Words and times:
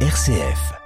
RCF. 0.00 0.85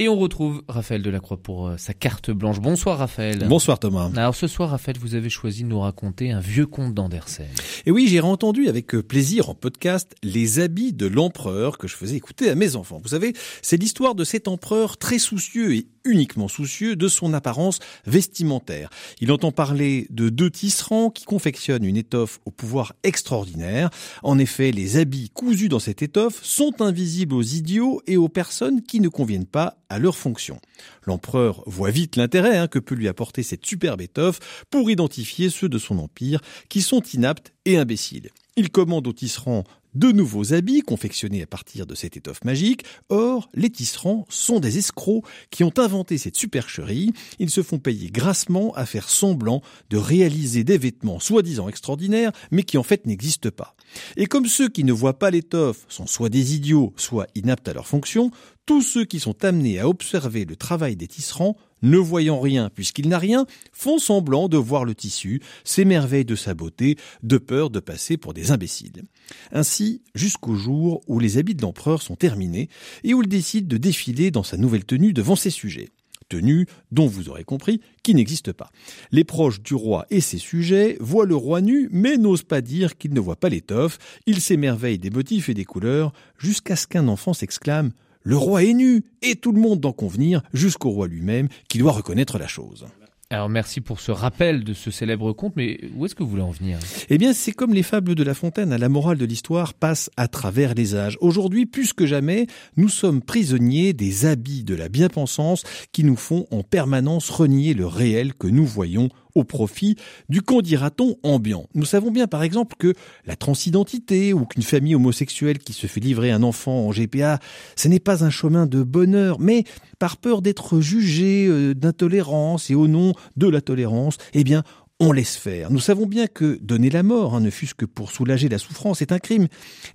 Et 0.00 0.08
on 0.08 0.16
retrouve 0.16 0.64
Raphaël 0.66 1.02
Delacroix 1.02 1.36
pour 1.36 1.68
euh, 1.68 1.76
sa 1.76 1.94
carte 1.94 2.32
blanche. 2.32 2.58
Bonsoir 2.58 2.98
Raphaël. 2.98 3.46
Bonsoir 3.46 3.78
Thomas. 3.78 4.10
Alors 4.16 4.34
ce 4.34 4.48
soir 4.48 4.70
Raphaël, 4.70 4.96
vous 5.00 5.14
avez 5.14 5.30
choisi 5.30 5.62
de 5.62 5.68
nous 5.68 5.78
raconter 5.78 6.32
un 6.32 6.40
vieux 6.40 6.66
conte 6.66 6.94
d'Andersen. 6.94 7.46
Et 7.86 7.92
oui, 7.92 8.08
j'ai 8.08 8.20
entendu 8.20 8.66
avec 8.66 8.92
euh, 8.96 9.04
plaisir 9.04 9.50
en 9.50 9.54
podcast 9.54 10.16
les 10.24 10.58
habits 10.58 10.92
de 10.92 11.06
l'empereur 11.06 11.78
que 11.78 11.86
je 11.86 11.94
faisais 11.94 12.16
écouter 12.16 12.50
à 12.50 12.56
mes 12.56 12.74
enfants. 12.74 13.00
Vous 13.04 13.10
savez, 13.10 13.34
c'est 13.62 13.76
l'histoire 13.76 14.16
de 14.16 14.24
cet 14.24 14.48
empereur 14.48 14.96
très 14.96 15.20
soucieux 15.20 15.76
et 15.76 15.86
uniquement 16.04 16.48
soucieux 16.48 16.96
de 16.96 17.06
son 17.06 17.32
apparence 17.32 17.78
vestimentaire. 18.04 18.90
Il 19.20 19.30
entend 19.30 19.52
parler 19.52 20.08
de 20.10 20.28
deux 20.28 20.50
tisserands 20.50 21.10
qui 21.10 21.24
confectionnent 21.24 21.84
une 21.84 21.96
étoffe 21.96 22.40
au 22.44 22.50
pouvoir 22.50 22.94
extraordinaire. 23.04 23.90
En 24.24 24.40
effet, 24.40 24.72
les 24.72 24.96
habits 24.96 25.30
cousus 25.30 25.68
dans 25.68 25.78
cette 25.78 26.02
étoffe 26.02 26.42
sont 26.42 26.82
invisibles 26.82 27.34
aux 27.34 27.42
idiots 27.42 28.02
et 28.08 28.16
aux 28.16 28.28
personnes 28.28 28.82
qui 28.82 28.98
ne 28.98 29.08
conviennent 29.08 29.46
pas 29.46 29.76
à 29.94 29.98
leur 30.00 30.16
fonction. 30.16 30.58
L'empereur 31.04 31.62
voit 31.66 31.92
vite 31.92 32.16
l'intérêt 32.16 32.56
hein, 32.56 32.66
que 32.66 32.80
peut 32.80 32.96
lui 32.96 33.06
apporter 33.06 33.44
cette 33.44 33.64
superbe 33.64 34.00
étoffe 34.00 34.64
pour 34.68 34.90
identifier 34.90 35.50
ceux 35.50 35.68
de 35.68 35.78
son 35.78 35.98
empire 35.98 36.40
qui 36.68 36.82
sont 36.82 37.00
inaptes 37.12 37.52
et 37.64 37.78
imbéciles. 37.78 38.30
Il 38.56 38.70
commande 38.70 39.06
aux 39.06 39.12
tisserands 39.12 39.62
de 39.94 40.12
nouveaux 40.12 40.52
habits 40.52 40.82
confectionnés 40.82 41.42
à 41.42 41.46
partir 41.46 41.86
de 41.86 41.94
cette 41.94 42.16
étoffe 42.16 42.44
magique. 42.44 42.84
Or, 43.08 43.48
les 43.54 43.70
tisserands 43.70 44.26
sont 44.28 44.60
des 44.60 44.78
escrocs 44.78 45.24
qui 45.50 45.64
ont 45.64 45.72
inventé 45.78 46.18
cette 46.18 46.36
supercherie. 46.36 47.12
Ils 47.38 47.50
se 47.50 47.62
font 47.62 47.78
payer 47.78 48.10
grassement 48.10 48.74
à 48.74 48.86
faire 48.86 49.08
semblant 49.08 49.62
de 49.90 49.96
réaliser 49.96 50.64
des 50.64 50.78
vêtements 50.78 51.20
soi-disant 51.20 51.68
extraordinaires, 51.68 52.32
mais 52.50 52.62
qui 52.62 52.78
en 52.78 52.82
fait 52.82 53.06
n'existent 53.06 53.50
pas. 53.50 53.76
Et 54.16 54.26
comme 54.26 54.46
ceux 54.46 54.68
qui 54.68 54.84
ne 54.84 54.92
voient 54.92 55.18
pas 55.18 55.30
l'étoffe 55.30 55.84
sont 55.88 56.06
soit 56.06 56.28
des 56.28 56.54
idiots, 56.54 56.92
soit 56.96 57.28
inaptes 57.34 57.68
à 57.68 57.72
leur 57.72 57.86
fonction, 57.86 58.30
tous 58.66 58.82
ceux 58.82 59.04
qui 59.04 59.20
sont 59.20 59.44
amenés 59.44 59.78
à 59.78 59.88
observer 59.88 60.44
le 60.44 60.56
travail 60.56 60.96
des 60.96 61.06
tisserands 61.06 61.56
ne 61.84 61.98
voyant 61.98 62.40
rien 62.40 62.70
puisqu'il 62.74 63.08
n'a 63.08 63.18
rien, 63.18 63.46
font 63.72 63.98
semblant 63.98 64.48
de 64.48 64.56
voir 64.56 64.84
le 64.84 64.94
tissu, 64.94 65.40
s'émerveillent 65.62 66.24
de 66.24 66.34
sa 66.34 66.54
beauté, 66.54 66.96
de 67.22 67.38
peur 67.38 67.70
de 67.70 67.80
passer 67.80 68.16
pour 68.16 68.34
des 68.34 68.50
imbéciles. 68.50 69.04
Ainsi, 69.52 70.02
jusqu'au 70.14 70.54
jour 70.54 71.02
où 71.06 71.20
les 71.20 71.38
habits 71.38 71.54
de 71.54 71.62
l'empereur 71.62 72.02
sont 72.02 72.16
terminés 72.16 72.68
et 73.04 73.14
où 73.14 73.22
il 73.22 73.28
décide 73.28 73.68
de 73.68 73.76
défiler 73.76 74.30
dans 74.30 74.42
sa 74.42 74.56
nouvelle 74.56 74.84
tenue 74.84 75.12
devant 75.12 75.36
ses 75.36 75.50
sujets 75.50 75.90
tenue 76.28 76.66
dont 76.90 77.06
vous 77.06 77.28
aurez 77.28 77.44
compris 77.44 77.80
qui 78.02 78.14
n'existe 78.14 78.52
pas. 78.52 78.70
Les 79.12 79.24
proches 79.24 79.60
du 79.62 79.74
roi 79.74 80.06
et 80.10 80.20
ses 80.20 80.38
sujets 80.38 80.96
voient 80.98 81.26
le 81.26 81.36
roi 81.36 81.60
nu 81.60 81.88
mais 81.92 82.16
n'osent 82.16 82.44
pas 82.44 82.60
dire 82.62 82.96
qu'ils 82.96 83.12
ne 83.12 83.20
voient 83.20 83.36
pas 83.36 83.48
l'étoffe, 83.48 83.98
ils 84.26 84.40
s'émerveillent 84.40 84.98
des 84.98 85.10
motifs 85.10 85.48
et 85.48 85.54
des 85.54 85.64
couleurs 85.64 86.12
jusqu'à 86.38 86.76
ce 86.76 86.86
qu'un 86.86 87.08
enfant 87.08 87.34
s'exclame 87.34 87.92
le 88.24 88.36
roi 88.36 88.64
est 88.64 88.72
nu, 88.72 89.04
et 89.22 89.36
tout 89.36 89.52
le 89.52 89.60
monde 89.60 89.80
d'en 89.80 89.92
convenir, 89.92 90.42
jusqu'au 90.54 90.90
roi 90.90 91.06
lui-même, 91.06 91.48
qui 91.68 91.78
doit 91.78 91.92
reconnaître 91.92 92.38
la 92.38 92.48
chose. 92.48 92.86
Alors 93.30 93.48
merci 93.48 93.80
pour 93.80 94.00
ce 94.00 94.12
rappel 94.12 94.64
de 94.64 94.74
ce 94.74 94.90
célèbre 94.90 95.32
conte, 95.32 95.54
mais 95.56 95.80
où 95.96 96.06
est-ce 96.06 96.14
que 96.14 96.22
vous 96.22 96.30
voulez 96.30 96.42
en 96.42 96.50
venir? 96.50 96.78
Eh 97.10 97.18
bien, 97.18 97.32
c'est 97.32 97.52
comme 97.52 97.74
les 97.74 97.82
fables 97.82 98.14
de 98.14 98.22
La 98.22 98.32
Fontaine, 98.32 98.72
hein. 98.72 98.78
la 98.78 98.88
morale 98.88 99.18
de 99.18 99.24
l'histoire 99.24 99.74
passe 99.74 100.10
à 100.16 100.28
travers 100.28 100.74
les 100.74 100.94
âges. 100.94 101.18
Aujourd'hui, 101.20 101.66
plus 101.66 101.92
que 101.92 102.06
jamais, 102.06 102.46
nous 102.76 102.88
sommes 102.88 103.22
prisonniers 103.22 103.92
des 103.92 104.24
habits 104.24 104.62
de 104.62 104.74
la 104.74 104.88
bien-pensance 104.88 105.64
qui 105.92 106.04
nous 106.04 106.16
font 106.16 106.46
en 106.50 106.62
permanence 106.62 107.28
renier 107.28 107.74
le 107.74 107.86
réel 107.86 108.34
que 108.34 108.46
nous 108.46 108.66
voyons 108.66 109.08
au 109.34 109.44
profit 109.44 109.96
du 110.28 110.42
qu'en 110.42 110.62
dira-t-on 110.62 111.16
ambiant. 111.22 111.66
Nous 111.74 111.84
savons 111.84 112.10
bien 112.10 112.26
par 112.26 112.42
exemple 112.42 112.76
que 112.78 112.94
la 113.26 113.36
transidentité 113.36 114.32
ou 114.32 114.44
qu'une 114.46 114.62
famille 114.62 114.94
homosexuelle 114.94 115.58
qui 115.58 115.72
se 115.72 115.86
fait 115.86 116.00
livrer 116.00 116.30
un 116.30 116.42
enfant 116.42 116.86
en 116.86 116.90
GPA, 116.90 117.38
ce 117.76 117.88
n'est 117.88 118.00
pas 118.00 118.24
un 118.24 118.30
chemin 118.30 118.66
de 118.66 118.82
bonheur, 118.82 119.40
mais 119.40 119.64
par 119.98 120.16
peur 120.16 120.42
d'être 120.42 120.80
jugé 120.80 121.46
euh, 121.46 121.74
d'intolérance 121.74 122.70
et 122.70 122.74
au 122.74 122.88
nom 122.88 123.12
de 123.36 123.48
la 123.48 123.60
tolérance, 123.60 124.18
eh 124.32 124.44
bien, 124.44 124.62
on 125.04 125.12
laisse 125.12 125.36
faire. 125.36 125.70
Nous 125.70 125.80
savons 125.80 126.06
bien 126.06 126.26
que 126.26 126.58
donner 126.62 126.88
la 126.88 127.02
mort, 127.02 127.34
hein, 127.34 127.40
ne 127.40 127.50
fût-ce 127.50 127.74
que 127.74 127.84
pour 127.84 128.10
soulager 128.10 128.48
la 128.48 128.58
souffrance, 128.58 129.02
est 129.02 129.12
un 129.12 129.18
crime. 129.18 129.48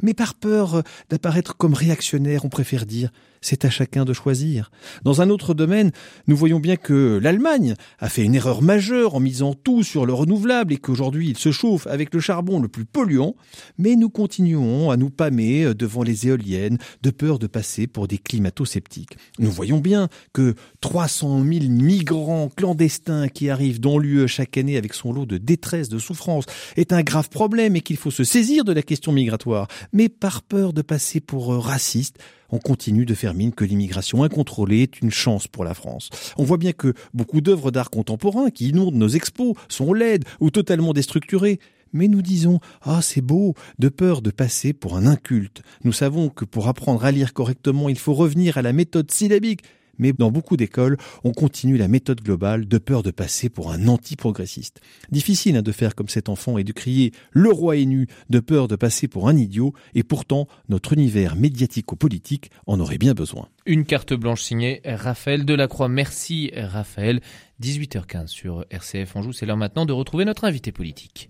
Mais 0.04 0.14
par 0.14 0.36
peur 0.36 0.76
euh, 0.76 0.82
d'apparaître 1.10 1.58
comme 1.58 1.74
réactionnaire, 1.74 2.46
on 2.46 2.50
préfère 2.50 2.86
dire 2.86 3.12
c'est 3.42 3.66
à 3.66 3.70
chacun 3.70 4.06
de 4.06 4.14
choisir. 4.14 4.70
Dans 5.04 5.22
un 5.22 5.30
autre 5.30 5.54
domaine, 5.54 5.92
nous 6.28 6.36
voyons 6.36 6.60
bien 6.60 6.76
que 6.76 7.20
l'Allemagne 7.22 7.76
a 8.00 8.10
fait 8.10 8.24
une 8.24 8.36
erreur 8.36 8.62
majeure 8.62 9.16
en 9.16 9.20
misant 9.20 9.54
tout 9.54 9.84
sur 9.84 10.06
le 10.06 10.14
renouvelable 10.14 10.74
et 10.74 10.78
qu'aujourd'hui 10.78 11.30
il 11.30 11.38
se 11.38 11.52
chauffe 11.52 11.88
avec 11.88 12.14
le 12.14 12.20
charbon 12.20 12.60
le 12.60 12.68
plus 12.68 12.86
polluant, 12.86 13.36
mais 13.78 13.96
nous 13.96 14.10
continuons 14.10 14.92
à 14.92 14.98
nous 14.98 15.10
pâmer 15.10 15.74
devant 15.74 16.04
les 16.04 16.28
éoliennes 16.28 16.78
de 17.02 17.10
peur 17.12 17.40
de 17.40 17.48
passer 17.48 17.88
pour 17.88 18.08
des 18.08 18.18
climato-sceptiques. 18.18 19.18
Nous 19.40 19.52
voyons 19.52 19.80
bien 19.80 20.10
que 20.34 20.56
300 20.82 21.44
000 21.44 21.66
migrants 21.70 22.50
clandestins 22.54 23.30
qui 23.30 23.50
arrivent 23.50 23.80
dans 23.80 23.98
l'UE 23.98 24.28
chaque 24.28 24.58
année 24.58 24.78
avec 24.78 24.94
son 25.00 25.14
lot 25.14 25.26
de 25.26 25.38
détresse, 25.38 25.90
de 25.90 26.00
souffrance, 26.00 26.46
est 26.76 26.94
un 26.94 27.02
grave 27.02 27.30
problème 27.30 27.76
et 27.76 27.82
qu'il 27.82 27.98
faut 27.98 28.12
se 28.12 28.24
saisir 28.24 28.64
de 28.64 28.74
la 28.74 28.82
question 28.82 29.12
migratoire. 29.12 29.68
Mais 29.94 30.10
par 30.10 30.42
peur 30.42 30.74
de 30.74 30.82
passer 30.82 31.20
pour 31.20 31.54
raciste, 31.64 32.18
on 32.52 32.60
continue 32.60 33.06
de 33.06 33.14
faire 33.14 33.34
mine 33.34 33.54
que 33.54 33.66
l'immigration 33.66 34.24
incontrôlée 34.24 34.82
est 34.82 35.02
une 35.02 35.12
chance 35.12 35.48
pour 35.48 35.64
la 35.64 35.74
France. 35.74 36.10
On 36.38 36.44
voit 36.44 36.58
bien 36.58 36.74
que 36.74 36.94
beaucoup 37.14 37.42
d'œuvres 37.42 37.72
d'art 37.72 37.90
contemporain 37.90 38.50
qui 38.50 38.70
inondent 38.70 38.96
nos 38.96 39.10
expos 39.10 39.56
sont 39.68 39.94
laides 39.94 40.26
ou 40.40 40.50
totalement 40.50 40.94
déstructurées. 40.94 41.60
Mais 41.94 42.08
nous 42.08 42.22
disons 42.22 42.60
Ah, 42.82 43.02
c'est 43.02 43.22
beau, 43.22 43.56
de 43.80 43.90
peur 43.90 44.22
de 44.22 44.32
passer 44.32 44.74
pour 44.74 44.96
un 44.96 45.06
inculte. 45.06 45.64
Nous 45.84 45.94
savons 45.94 46.30
que 46.30 46.46
pour 46.46 46.68
apprendre 46.68 47.04
à 47.04 47.12
lire 47.12 47.34
correctement, 47.34 47.90
il 47.90 47.98
faut 47.98 48.14
revenir 48.14 48.58
à 48.58 48.62
la 48.62 48.74
méthode 48.74 49.10
syllabique 49.12 49.64
mais 50.00 50.14
dans 50.14 50.32
beaucoup 50.32 50.58
d'écoles, 50.58 50.98
on 51.24 51.32
continue 51.32 51.78
la 51.78 51.88
méthode 51.88 52.22
globale 52.22 52.68
de 52.68 52.78
peur 52.78 53.04
de 53.04 53.12
passer 53.12 53.50
pour 53.50 53.72
un 53.72 53.88
anti-progressiste. 53.88 54.82
Difficile 55.12 55.58
hein, 55.58 55.62
de 55.62 55.72
faire 55.72 55.96
comme 55.96 56.10
cet 56.10 56.30
enfant 56.30 56.58
et 56.58 56.64
de 56.64 56.72
crier 56.72 57.12
le 57.32 57.52
roi 57.52 57.78
est 57.78 57.86
nu 57.86 58.08
de 58.30 58.40
peur 58.40 58.68
de 58.68 58.76
passer 58.76 59.08
pour 59.08 59.28
un 59.28 59.38
idiot, 59.38 59.74
et 59.94 60.04
pourtant 60.04 60.48
notre 60.70 60.94
univers 60.94 61.36
médiatico-politique 61.36 62.52
en 62.66 62.80
aurait 62.80 62.98
bien 62.98 63.14
besoin. 63.14 63.50
Une 63.66 63.86
carte 63.86 64.14
blanche 64.14 64.42
signée 64.42 64.82
Raphaël 64.86 65.46
Delacroix. 65.46 65.90
Merci 65.90 66.52
Raphaël. 66.56 67.22
18h15 67.62 68.28
sur 68.28 68.66
RCF 68.70 69.16
Anjou. 69.16 69.34
C'est 69.34 69.46
l'heure 69.46 69.58
maintenant 69.58 69.86
de 69.86 69.94
retrouver 69.94 70.26
notre 70.26 70.46
invité 70.46 70.72
politique. 70.72 71.30